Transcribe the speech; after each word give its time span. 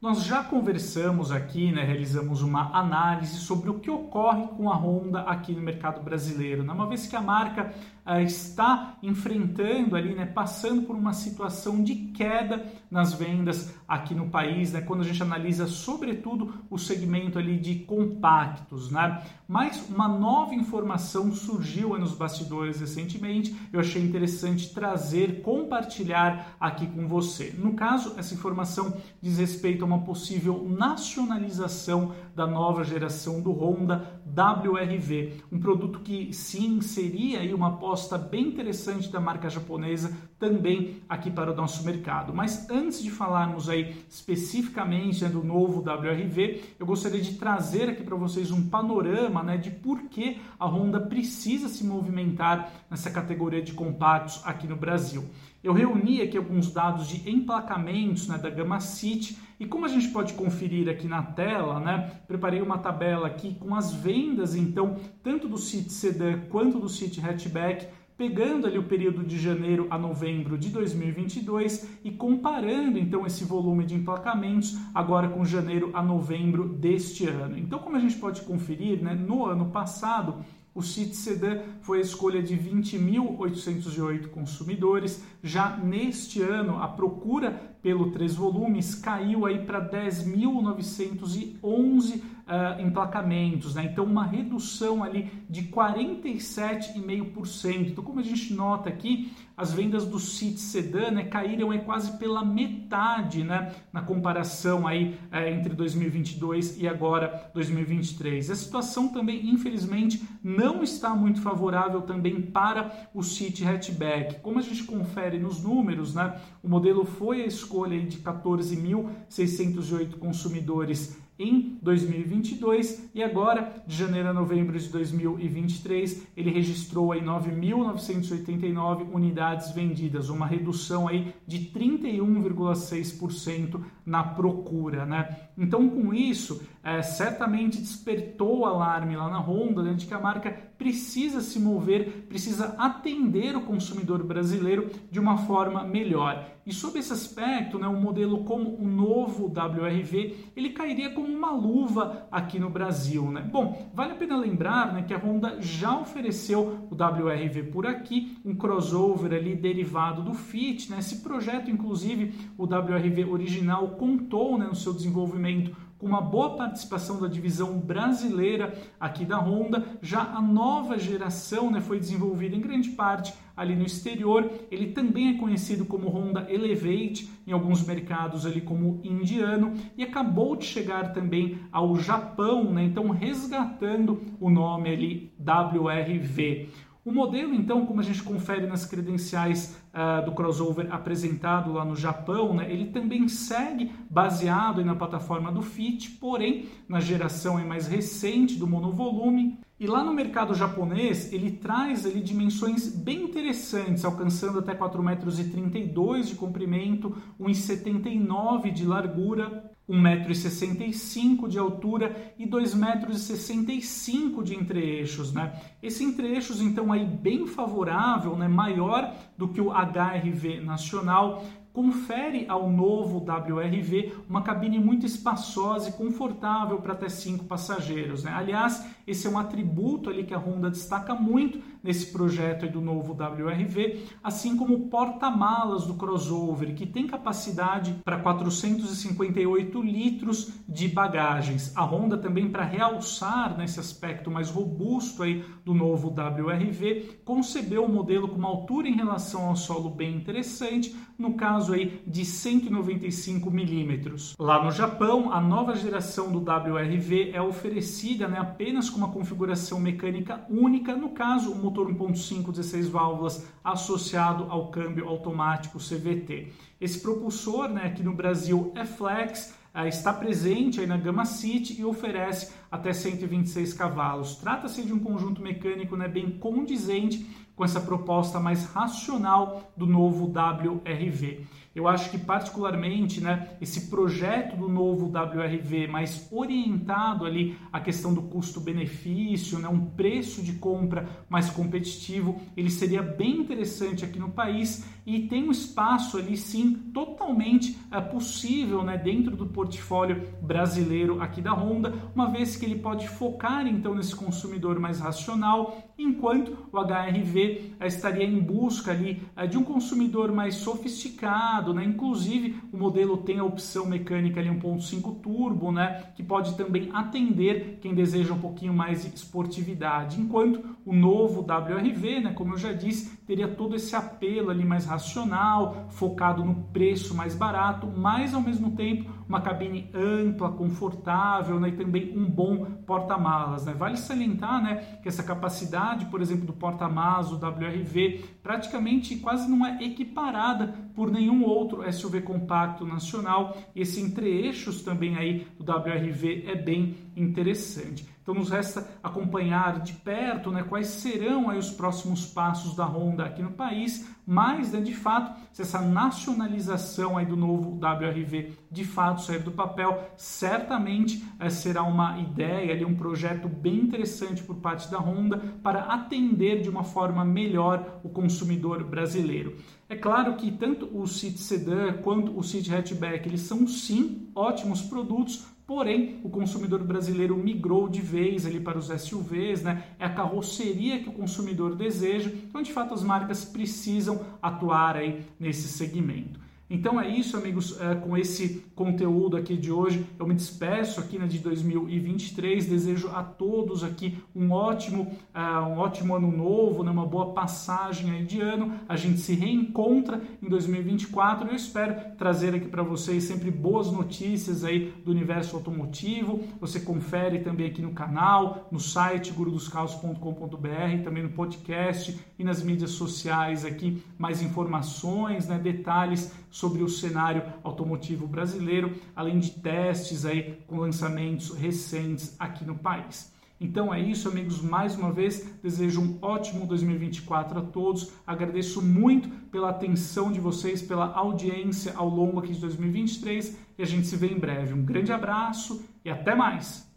Nós 0.00 0.24
já 0.24 0.42
conversamos 0.42 1.30
aqui, 1.30 1.70
né, 1.70 1.84
realizamos 1.84 2.40
uma 2.40 2.74
análise 2.74 3.36
sobre 3.36 3.68
o 3.68 3.80
que 3.80 3.90
ocorre 3.90 4.46
com 4.56 4.70
a 4.70 4.74
Honda 4.74 5.20
aqui 5.24 5.52
no 5.52 5.60
mercado 5.60 6.02
brasileiro, 6.02 6.62
né? 6.62 6.72
uma 6.72 6.86
vez 6.86 7.06
que 7.06 7.14
a 7.14 7.20
marca 7.20 7.74
uh, 8.06 8.18
está 8.22 8.96
enfrentando 9.02 9.94
ali, 9.94 10.14
né, 10.14 10.24
passando 10.24 10.86
por 10.86 10.96
uma 10.96 11.12
situação 11.12 11.84
de 11.84 11.94
queda 11.94 12.64
nas 12.90 13.12
vendas 13.12 13.74
aqui 13.86 14.14
no 14.14 14.30
país, 14.30 14.72
né, 14.72 14.80
quando 14.80 15.02
a 15.02 15.04
gente 15.04 15.22
analisa 15.22 15.66
sobretudo 15.66 16.54
o 16.70 16.78
segmento 16.78 17.38
ali 17.38 17.58
de 17.58 17.80
compactos, 17.80 18.90
né? 18.90 19.22
Mas 19.46 19.84
uma 19.88 20.06
nova 20.06 20.54
informação 20.54 21.32
surgiu 21.32 21.98
nos 21.98 22.14
bastidores 22.14 22.80
recentemente, 22.80 23.54
eu 23.72 23.80
achei 23.80 24.00
interessante 24.02 24.72
trazer, 24.72 25.42
compartilhar 25.42 26.56
aqui 26.60 26.86
com 26.86 27.08
você. 27.08 27.52
No 27.58 27.74
caso, 27.74 28.14
essa 28.16 28.32
informação 28.32 28.96
diz 29.20 29.38
respeito 29.38 29.84
a 29.84 29.89
uma 29.90 30.00
possível 30.00 30.66
nacionalização 30.68 32.12
da 32.34 32.46
nova 32.46 32.84
geração 32.84 33.40
do 33.40 33.50
Honda 33.50 34.20
WRV, 34.26 35.42
um 35.50 35.58
produto 35.58 36.00
que 36.00 36.32
sim 36.32 36.80
seria 36.80 37.40
aí 37.40 37.52
uma 37.52 37.68
aposta 37.68 38.16
bem 38.16 38.48
interessante 38.48 39.10
da 39.10 39.20
marca 39.20 39.50
japonesa 39.50 40.16
também 40.38 41.02
aqui 41.08 41.30
para 41.30 41.52
o 41.52 41.56
nosso 41.56 41.84
mercado. 41.84 42.32
Mas 42.32 42.70
antes 42.70 43.02
de 43.02 43.10
falarmos 43.10 43.68
aí 43.68 43.96
especificamente 44.08 45.24
né, 45.24 45.28
do 45.28 45.42
novo 45.42 45.80
WRV, 45.80 46.62
eu 46.78 46.86
gostaria 46.86 47.20
de 47.20 47.34
trazer 47.34 47.90
aqui 47.90 48.02
para 48.02 48.16
vocês 48.16 48.50
um 48.50 48.68
panorama 48.68 49.42
né, 49.42 49.56
de 49.56 49.70
por 49.70 50.02
que 50.04 50.40
a 50.58 50.66
Honda 50.66 51.00
precisa 51.00 51.68
se 51.68 51.84
movimentar 51.84 52.72
nessa 52.88 53.10
categoria 53.10 53.60
de 53.60 53.72
compactos 53.72 54.40
aqui 54.44 54.66
no 54.66 54.76
Brasil. 54.76 55.24
Eu 55.62 55.74
reuni 55.74 56.22
aqui 56.22 56.38
alguns 56.38 56.72
dados 56.72 57.06
de 57.06 57.28
emplacamentos 57.30 58.26
né, 58.26 58.38
da 58.38 58.48
Gama 58.48 58.80
City 58.80 59.36
e 59.58 59.66
como 59.66 59.84
a 59.84 59.88
gente 59.88 60.08
pode 60.08 60.32
conferir 60.32 60.88
aqui 60.88 61.06
na 61.06 61.22
tela, 61.22 61.78
né, 61.78 62.12
preparei 62.26 62.62
uma 62.62 62.78
tabela 62.78 63.26
aqui 63.26 63.54
com 63.54 63.74
as 63.74 63.92
vendas, 63.92 64.54
então, 64.54 64.96
tanto 65.22 65.46
do 65.46 65.58
City 65.58 65.92
Sedan 65.92 66.40
quanto 66.48 66.80
do 66.80 66.88
City 66.88 67.20
Hatchback, 67.20 67.88
pegando 68.16 68.66
ali 68.66 68.78
o 68.78 68.84
período 68.84 69.22
de 69.22 69.38
janeiro 69.38 69.86
a 69.90 69.98
novembro 69.98 70.56
de 70.56 70.70
2022 70.70 71.88
e 72.04 72.10
comparando 72.10 72.98
então 72.98 73.26
esse 73.26 73.44
volume 73.44 73.84
de 73.84 73.94
emplacamentos 73.94 74.78
agora 74.94 75.28
com 75.28 75.44
janeiro 75.44 75.90
a 75.92 76.02
novembro 76.02 76.68
deste 76.68 77.26
ano. 77.26 77.58
Então, 77.58 77.78
como 77.78 77.96
a 77.96 78.00
gente 78.00 78.16
pode 78.16 78.40
conferir, 78.42 79.02
né, 79.02 79.14
no 79.14 79.44
ano 79.44 79.66
passado 79.66 80.36
o 80.74 80.82
City 80.82 81.14
Sedan 81.16 81.62
foi 81.80 81.98
a 81.98 82.02
escolha 82.02 82.42
de 82.42 82.56
20.808 82.56 84.28
consumidores. 84.28 85.24
Já 85.42 85.76
neste 85.76 86.40
ano, 86.42 86.80
a 86.80 86.86
procura 86.86 87.50
pelo 87.82 88.12
três 88.12 88.34
volumes 88.34 88.94
caiu 88.94 89.46
aí 89.46 89.64
para 89.64 89.90
10.911 89.90 92.22
uh, 92.50 92.80
emplacamentos, 92.80 93.76
né? 93.76 93.88
Então 93.90 94.04
uma 94.04 94.26
redução 94.26 95.02
ali 95.04 95.30
de 95.48 95.62
47,5%. 95.64 97.90
Então 97.90 98.02
como 98.02 98.18
a 98.18 98.24
gente 98.24 98.52
nota 98.52 98.88
aqui, 98.88 99.30
as 99.56 99.72
vendas 99.72 100.04
do 100.04 100.18
City 100.18 100.58
Sedan 100.58 101.12
né, 101.12 101.22
caíram 101.24 101.70
aí 101.70 101.78
quase 101.80 102.18
pela 102.18 102.44
metade, 102.44 103.44
né? 103.44 103.72
Na 103.92 104.02
comparação 104.02 104.84
aí 104.86 105.18
uh, 105.32 105.36
entre 105.48 105.74
2022 105.74 106.80
e 106.80 106.88
agora 106.88 107.50
2023. 107.54 108.50
A 108.50 108.56
situação 108.56 109.08
também, 109.08 109.48
infelizmente, 109.48 110.22
não 110.42 110.82
está 110.82 111.14
muito 111.14 111.40
favorável 111.40 112.02
também 112.02 112.40
para 112.40 113.08
o 113.14 113.22
City 113.22 113.64
Hatchback. 113.64 114.40
Como 114.40 114.58
a 114.58 114.62
gente 114.62 114.82
confere 114.84 115.38
nos 115.38 115.62
números, 115.62 116.14
né? 116.14 116.40
O 116.62 116.68
modelo 116.68 117.04
foi 117.04 117.42
a 117.42 117.46
escolha 117.46 118.00
de 118.00 118.18
14.608 118.18 120.18
consumidores 120.18 121.19
em 121.40 121.78
2022 121.80 123.08
e 123.14 123.22
agora, 123.22 123.82
de 123.86 123.96
janeiro 123.96 124.28
a 124.28 124.34
novembro 124.34 124.78
de 124.78 124.86
2023, 124.90 126.26
ele 126.36 126.50
registrou 126.50 127.12
aí 127.12 127.22
9.989 127.22 129.06
unidades 129.10 129.70
vendidas, 129.70 130.28
uma 130.28 130.46
redução 130.46 131.08
aí 131.08 131.32
de 131.46 131.70
31,6% 131.70 133.80
na 134.04 134.22
procura, 134.22 135.06
né? 135.06 135.34
Então, 135.56 135.88
com 135.88 136.12
isso, 136.12 136.60
é, 136.82 137.02
certamente 137.02 137.78
despertou 137.78 138.64
alarme 138.64 139.16
lá 139.16 139.28
na 139.28 139.38
Honda 139.38 139.82
né, 139.82 139.92
de 139.92 140.06
que 140.06 140.14
a 140.14 140.20
marca 140.20 140.50
precisa 140.78 141.42
se 141.42 141.60
mover, 141.60 142.26
precisa 142.26 142.74
atender 142.78 143.54
o 143.54 143.60
consumidor 143.60 144.22
brasileiro 144.22 144.90
de 145.10 145.20
uma 145.20 145.36
forma 145.38 145.84
melhor. 145.84 146.46
E 146.64 146.72
sob 146.72 146.98
esse 146.98 147.12
aspecto, 147.12 147.78
né, 147.78 147.86
um 147.86 148.00
modelo 148.00 148.44
como 148.44 148.76
o 148.76 148.86
novo 148.86 149.46
WRV, 149.46 150.52
ele 150.56 150.70
cairia 150.70 151.10
como 151.10 151.28
uma 151.28 151.50
luva 151.50 152.26
aqui 152.30 152.58
no 152.58 152.70
Brasil. 152.70 153.30
Né? 153.30 153.42
Bom, 153.42 153.90
vale 153.92 154.12
a 154.12 154.16
pena 154.16 154.36
lembrar 154.36 154.92
né, 154.92 155.02
que 155.02 155.12
a 155.12 155.18
Honda 155.18 155.60
já 155.60 155.98
ofereceu 155.98 156.88
o 156.90 156.94
WRV 156.94 157.64
por 157.64 157.86
aqui, 157.86 158.38
um 158.42 158.54
crossover 158.54 159.34
ali 159.34 159.54
derivado 159.54 160.22
do 160.22 160.32
Fit. 160.32 160.90
Né? 160.90 160.98
Esse 161.00 161.20
projeto, 161.20 161.70
inclusive, 161.70 162.34
o 162.56 162.64
WRV 162.64 163.24
original 163.24 163.88
contou 163.88 164.56
né, 164.56 164.66
no 164.66 164.74
seu 164.74 164.94
desenvolvimento 164.94 165.76
com 166.00 166.06
uma 166.06 166.22
boa 166.22 166.56
participação 166.56 167.20
da 167.20 167.28
divisão 167.28 167.78
brasileira 167.78 168.74
aqui 168.98 169.26
da 169.26 169.38
Honda. 169.38 169.84
Já 170.00 170.22
a 170.22 170.40
nova 170.40 170.98
geração 170.98 171.70
né, 171.70 171.80
foi 171.80 172.00
desenvolvida 172.00 172.56
em 172.56 172.60
grande 172.60 172.90
parte 172.90 173.34
ali 173.54 173.76
no 173.76 173.84
exterior. 173.84 174.50
Ele 174.70 174.92
também 174.92 175.34
é 175.34 175.38
conhecido 175.38 175.84
como 175.84 176.08
Honda 176.08 176.46
Elevate 176.50 177.28
em 177.46 177.52
alguns 177.52 177.86
mercados 177.86 178.46
ali 178.46 178.62
como 178.62 178.98
indiano 179.04 179.74
e 179.96 180.02
acabou 180.02 180.56
de 180.56 180.64
chegar 180.64 181.12
também 181.12 181.58
ao 181.70 181.94
Japão, 181.96 182.72
né, 182.72 182.84
então 182.84 183.10
resgatando 183.10 184.22
o 184.40 184.48
nome 184.48 184.88
ali 184.88 185.32
WRV. 185.38 186.70
O 187.02 187.10
modelo, 187.10 187.54
então, 187.54 187.86
como 187.86 188.00
a 188.00 188.02
gente 188.02 188.22
confere 188.22 188.66
nas 188.66 188.84
credenciais 188.84 189.74
uh, 189.94 190.22
do 190.24 190.32
crossover 190.32 190.92
apresentado 190.92 191.72
lá 191.72 191.82
no 191.82 191.96
Japão, 191.96 192.54
né, 192.54 192.70
ele 192.70 192.90
também 192.90 193.26
segue 193.26 193.90
baseado 194.10 194.84
na 194.84 194.94
plataforma 194.94 195.50
do 195.50 195.62
Fit, 195.62 196.10
porém 196.20 196.68
na 196.86 197.00
geração 197.00 197.58
mais 197.64 197.86
recente 197.86 198.56
do 198.56 198.66
monovolume. 198.66 199.58
E 199.78 199.86
lá 199.86 200.04
no 200.04 200.12
mercado 200.12 200.54
japonês, 200.54 201.32
ele 201.32 201.52
traz 201.52 202.04
ali 202.04 202.20
dimensões 202.20 202.94
bem 202.94 203.22
interessantes, 203.24 204.04
alcançando 204.04 204.58
até 204.58 204.74
4,32 204.74 205.02
metros 205.02 206.28
de 206.28 206.34
comprimento, 206.34 207.16
1,79 207.40 208.70
de 208.70 208.84
largura, 208.84 209.69
1,65m 209.90 211.48
de 211.48 211.58
altura 211.58 212.32
e 212.38 212.46
2,65m 212.46 214.42
de 214.42 214.54
entre-eixos. 214.54 215.32
Né? 215.32 215.52
Esse 215.82 216.04
entre-eixos, 216.04 216.60
então, 216.62 216.92
aí 216.92 217.04
bem 217.04 217.46
favorável, 217.46 218.36
né? 218.36 218.46
maior 218.46 219.12
do 219.36 219.48
que 219.48 219.60
o 219.60 219.70
HRV 219.72 220.60
nacional, 220.60 221.44
confere 221.72 222.46
ao 222.48 222.68
novo 222.68 223.18
WRV 223.18 224.12
uma 224.28 224.42
cabine 224.42 224.78
muito 224.78 225.06
espaçosa 225.06 225.88
e 225.88 225.92
confortável 225.92 226.78
para 226.78 226.94
até 226.94 227.08
cinco 227.08 227.44
passageiros. 227.44 228.24
Né? 228.24 228.32
Aliás, 228.32 228.84
esse 229.10 229.26
é 229.26 229.30
um 229.30 229.38
atributo 229.38 230.08
ali 230.08 230.24
que 230.24 230.34
a 230.34 230.38
Honda 230.38 230.70
destaca 230.70 231.14
muito 231.14 231.60
nesse 231.82 232.06
projeto 232.12 232.70
do 232.70 232.80
novo 232.80 233.12
WRV, 233.12 234.04
assim 234.22 234.56
como 234.56 234.74
o 234.74 234.88
porta-malas 234.88 235.86
do 235.86 235.94
crossover, 235.94 236.74
que 236.74 236.86
tem 236.86 237.06
capacidade 237.06 238.00
para 238.04 238.18
458 238.18 239.82
litros 239.82 240.52
de 240.68 240.88
bagagens. 240.88 241.76
A 241.76 241.84
Honda 241.84 242.18
também 242.18 242.50
para 242.50 242.64
realçar 242.64 243.56
nesse 243.56 243.80
aspecto 243.80 244.30
mais 244.30 244.50
robusto 244.50 245.22
aí 245.22 245.44
do 245.64 245.74
novo 245.74 246.08
WRV, 246.08 247.20
concebeu 247.24 247.84
o 247.84 247.92
modelo 247.92 248.28
com 248.28 248.36
uma 248.36 248.48
altura 248.48 248.88
em 248.88 248.94
relação 248.94 249.48
ao 249.48 249.56
solo 249.56 249.90
bem 249.90 250.14
interessante, 250.14 250.94
no 251.18 251.34
caso 251.34 251.72
aí 251.72 252.02
de 252.06 252.24
195 252.24 253.50
milímetros. 253.50 254.34
Lá 254.38 254.62
no 254.62 254.70
Japão, 254.70 255.32
a 255.32 255.40
nova 255.40 255.74
geração 255.74 256.30
do 256.30 256.38
WRV 256.38 257.30
é 257.32 257.40
oferecida 257.40 258.28
né, 258.28 258.38
apenas 258.38 258.88
com 258.88 258.99
uma 259.00 259.10
configuração 259.10 259.80
mecânica 259.80 260.44
única, 260.48 260.94
no 260.94 261.10
caso, 261.10 261.50
o 261.50 261.56
motor 261.56 261.90
1.5 261.90 262.50
16 262.50 262.88
válvulas 262.88 263.46
associado 263.64 264.44
ao 264.50 264.70
câmbio 264.70 265.08
automático 265.08 265.78
CVT. 265.78 266.52
Esse 266.78 267.00
propulsor, 267.00 267.68
né, 267.68 267.86
aqui 267.86 268.02
no 268.02 268.14
Brasil 268.14 268.72
é 268.76 268.84
flex, 268.84 269.54
eh, 269.74 269.88
está 269.88 270.12
presente 270.12 270.80
aí 270.80 270.86
na 270.86 270.98
Gama 270.98 271.24
City 271.24 271.80
e 271.80 271.84
oferece 271.84 272.52
até 272.70 272.92
126 272.92 273.72
cavalos. 273.72 274.36
Trata-se 274.36 274.82
de 274.82 274.92
um 274.92 274.98
conjunto 274.98 275.40
mecânico 275.40 275.96
né, 275.96 276.06
bem 276.06 276.38
condizente 276.38 277.26
com 277.60 277.64
essa 277.66 277.78
proposta 277.78 278.40
mais 278.40 278.64
racional 278.64 279.70
do 279.76 279.86
novo 279.86 280.32
WRV. 280.32 281.44
Eu 281.74 281.86
acho 281.86 282.10
que 282.10 282.18
particularmente, 282.18 283.20
né, 283.20 283.50
esse 283.60 283.88
projeto 283.88 284.56
do 284.56 284.66
novo 284.66 285.06
WRV 285.06 285.86
mais 285.86 286.26
orientado 286.32 287.26
ali 287.26 287.56
à 287.70 287.78
questão 287.78 288.14
do 288.14 288.22
custo-benefício, 288.22 289.58
né, 289.58 289.68
um 289.68 289.84
preço 289.84 290.42
de 290.42 290.54
compra 290.54 291.06
mais 291.28 291.50
competitivo, 291.50 292.40
ele 292.56 292.70
seria 292.70 293.02
bem 293.02 293.40
interessante 293.40 294.04
aqui 294.06 294.18
no 294.18 294.30
país 294.30 294.84
e 295.06 295.28
tem 295.28 295.44
um 295.44 295.50
espaço 295.50 296.16
ali 296.16 296.36
sim 296.36 296.74
totalmente 296.92 297.78
é, 297.90 298.00
possível, 298.00 298.82
né, 298.82 298.96
dentro 298.96 299.36
do 299.36 299.46
portfólio 299.46 300.28
brasileiro 300.42 301.22
aqui 301.22 301.40
da 301.40 301.52
Honda, 301.52 301.94
uma 302.14 302.28
vez 302.30 302.56
que 302.56 302.64
ele 302.64 302.80
pode 302.80 303.06
focar 303.06 303.66
então 303.66 303.94
nesse 303.94 304.16
consumidor 304.16 304.80
mais 304.80 304.98
racional, 304.98 305.78
enquanto 305.96 306.56
o 306.72 306.78
HRV 306.78 307.49
estaria 307.80 308.24
em 308.24 308.38
busca 308.38 308.90
ali 308.90 309.22
é, 309.36 309.46
de 309.46 309.56
um 309.58 309.64
consumidor 309.64 310.32
mais 310.32 310.56
sofisticado 310.56 311.70
né? 311.72 311.84
Inclusive, 311.84 312.56
o 312.72 312.76
modelo 312.76 313.16
tem 313.18 313.38
a 313.38 313.44
opção 313.44 313.86
mecânica 313.86 314.40
ali 314.40 314.48
1.5 314.48 315.20
turbo, 315.20 315.72
né? 315.72 316.04
Que 316.14 316.22
pode 316.22 316.56
também 316.56 316.90
atender 316.92 317.78
quem 317.80 317.94
deseja 317.94 318.32
um 318.32 318.40
pouquinho 318.40 318.72
mais 318.72 319.02
de 319.02 319.14
esportividade. 319.14 320.20
Enquanto 320.20 320.60
o 320.84 320.92
novo 320.92 321.40
WRV, 321.40 322.20
né? 322.20 322.32
Como 322.34 322.54
eu 322.54 322.58
já 322.58 322.72
disse, 322.72 323.16
teria 323.26 323.48
todo 323.48 323.76
esse 323.76 323.94
apelo 323.94 324.50
ali 324.50 324.64
mais 324.64 324.86
racional, 324.86 325.86
focado 325.90 326.44
no 326.44 326.54
preço 326.72 327.14
mais 327.14 327.34
barato, 327.34 327.86
mas 327.86 328.34
ao 328.34 328.40
mesmo 328.40 328.72
tempo 328.72 329.19
uma 329.30 329.40
cabine 329.40 329.88
ampla, 329.94 330.50
confortável, 330.50 331.60
né? 331.60 331.68
E 331.68 331.76
também 331.76 332.12
um 332.18 332.28
bom 332.28 332.64
porta-malas, 332.84 333.64
né? 333.64 333.72
Vale 333.72 333.96
salientar, 333.96 334.60
né? 334.60 334.98
Que 335.00 335.08
essa 335.08 335.22
capacidade, 335.22 336.06
por 336.06 336.20
exemplo, 336.20 336.44
do 336.44 336.52
porta-malas, 336.52 337.30
do 337.30 337.36
WRV, 337.36 338.24
praticamente 338.42 339.16
quase 339.16 339.48
não 339.48 339.64
é 339.64 339.84
equiparada 339.84 340.74
por 340.96 341.12
nenhum 341.12 341.44
outro 341.44 341.90
SUV 341.92 342.22
compacto 342.22 342.84
nacional. 342.84 343.56
Esse 343.74 344.00
entre-eixos 344.00 344.82
também 344.82 345.16
aí 345.16 345.46
do 345.56 345.72
WRV 345.72 346.46
é 346.48 346.56
bem 346.56 346.96
interessante. 347.16 348.04
Então 348.30 348.38
nos 348.38 348.48
resta 348.48 348.86
acompanhar 349.02 349.80
de 349.80 349.92
perto 349.92 350.52
né, 350.52 350.62
quais 350.62 350.86
serão 350.86 351.50
aí 351.50 351.58
os 351.58 351.70
próximos 351.70 352.24
passos 352.26 352.76
da 352.76 352.86
Honda 352.86 353.24
aqui 353.24 353.42
no 353.42 353.50
país, 353.50 354.08
mas 354.24 354.70
né, 354.70 354.80
de 354.80 354.94
fato, 354.94 355.36
se 355.52 355.62
essa 355.62 355.80
nacionalização 355.80 357.18
aí 357.18 357.26
do 357.26 357.34
novo 357.34 357.72
WRV 357.72 358.52
de 358.70 358.84
fato 358.84 359.22
sair 359.22 359.40
do 359.40 359.50
papel, 359.50 360.12
certamente 360.16 361.24
é, 361.40 361.50
será 361.50 361.82
uma 361.82 362.20
ideia, 362.20 362.72
ali, 362.72 362.84
um 362.84 362.94
projeto 362.94 363.48
bem 363.48 363.80
interessante 363.80 364.44
por 364.44 364.54
parte 364.58 364.88
da 364.88 364.98
Honda 365.00 365.38
para 365.60 365.80
atender 365.86 366.62
de 366.62 366.70
uma 366.70 366.84
forma 366.84 367.24
melhor 367.24 368.00
o 368.04 368.08
consumidor 368.08 368.84
brasileiro. 368.84 369.56
É 369.88 369.96
claro 369.96 370.36
que 370.36 370.52
tanto 370.52 370.88
o 370.96 371.04
City 371.08 371.38
Sedan 371.40 371.94
quanto 371.94 372.38
o 372.38 372.44
City 372.44 372.72
Hatchback 372.72 373.28
eles 373.28 373.40
são 373.40 373.66
sim 373.66 374.30
ótimos 374.36 374.82
produtos, 374.82 375.48
Porém, 375.70 376.18
o 376.24 376.28
consumidor 376.28 376.82
brasileiro 376.82 377.36
migrou 377.36 377.88
de 377.88 378.00
vez 378.00 378.44
ali 378.44 378.58
para 378.58 378.76
os 378.76 378.88
SUVs, 378.88 379.62
né? 379.62 379.84
É 380.00 380.04
a 380.04 380.12
carroceria 380.12 380.98
que 380.98 381.08
o 381.08 381.12
consumidor 381.12 381.76
deseja. 381.76 382.28
Então, 382.28 382.60
de 382.60 382.72
fato, 382.72 382.92
as 382.92 383.04
marcas 383.04 383.44
precisam 383.44 384.20
atuar 384.42 384.96
aí 384.96 385.24
nesse 385.38 385.68
segmento. 385.68 386.40
Então 386.70 387.00
é 387.00 387.08
isso, 387.08 387.36
amigos, 387.36 387.76
é, 387.80 387.96
com 387.96 388.16
esse 388.16 388.64
conteúdo 388.76 389.36
aqui 389.36 389.56
de 389.56 389.72
hoje. 389.72 390.06
Eu 390.16 390.24
me 390.24 390.34
despeço 390.34 391.00
aqui 391.00 391.18
né, 391.18 391.26
de 391.26 391.40
2023. 391.40 392.64
Desejo 392.64 393.08
a 393.08 393.24
todos 393.24 393.82
aqui 393.82 394.16
um 394.34 394.52
ótimo, 394.52 395.10
uh, 395.34 395.66
um 395.66 395.78
ótimo 395.78 396.14
ano 396.14 396.30
novo, 396.30 396.84
né, 396.84 396.92
uma 396.92 397.04
boa 397.04 397.32
passagem 397.32 398.12
aí 398.12 398.24
de 398.24 398.40
ano. 398.40 398.72
A 398.88 398.94
gente 398.94 399.18
se 399.18 399.34
reencontra 399.34 400.22
em 400.40 400.48
2024 400.48 401.48
e 401.48 401.50
eu 401.50 401.56
espero 401.56 402.16
trazer 402.16 402.54
aqui 402.54 402.68
para 402.68 402.84
vocês 402.84 403.24
sempre 403.24 403.50
boas 403.50 403.90
notícias 403.90 404.62
aí 404.62 404.94
do 405.04 405.10
universo 405.10 405.56
automotivo. 405.56 406.44
Você 406.60 406.78
confere 406.78 407.40
também 407.40 407.66
aqui 407.66 407.82
no 407.82 407.90
canal, 407.90 408.68
no 408.70 408.78
site 408.78 409.32
gurudoscarros.com.br, 409.32 411.02
também 411.02 411.24
no 411.24 411.30
podcast 411.30 412.16
e 412.38 412.44
nas 412.44 412.62
mídias 412.62 412.92
sociais 412.92 413.64
aqui 413.64 414.00
mais 414.16 414.40
informações, 414.40 415.48
né, 415.48 415.58
detalhes 415.58 416.32
sobre 416.60 416.82
o 416.82 416.88
cenário 416.88 417.42
automotivo 417.64 418.26
brasileiro, 418.26 418.94
além 419.16 419.38
de 419.38 419.50
testes 419.50 420.26
aí 420.26 420.58
com 420.66 420.76
lançamentos 420.76 421.54
recentes 421.54 422.36
aqui 422.38 422.64
no 422.64 422.76
país. 422.76 423.32
Então 423.58 423.92
é 423.92 424.00
isso, 424.00 424.28
amigos. 424.28 424.60
Mais 424.60 424.94
uma 424.94 425.10
vez, 425.10 425.46
desejo 425.62 426.00
um 426.00 426.18
ótimo 426.20 426.66
2024 426.66 427.58
a 427.58 427.62
todos. 427.62 428.12
Agradeço 428.26 428.80
muito 428.82 429.28
pela 429.50 429.70
atenção 429.70 430.30
de 430.30 430.40
vocês, 430.40 430.80
pela 430.82 431.12
audiência 431.12 431.94
ao 431.96 432.08
longo 432.08 432.40
aqui 432.40 432.52
de 432.52 432.60
2023 432.60 433.58
e 433.78 433.82
a 433.82 433.86
gente 433.86 434.06
se 434.06 434.16
vê 434.16 434.28
em 434.28 434.38
breve. 434.38 434.74
Um 434.74 434.84
grande 434.84 435.12
abraço 435.12 435.84
e 436.04 436.10
até 436.10 436.34
mais! 436.34 436.89